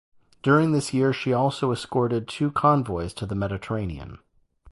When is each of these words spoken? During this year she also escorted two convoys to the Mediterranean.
During 0.41 0.71
this 0.71 0.95
year 0.95 1.13
she 1.13 1.31
also 1.31 1.71
escorted 1.71 2.27
two 2.27 2.49
convoys 2.49 3.13
to 3.13 3.27
the 3.27 3.35
Mediterranean. 3.35 4.17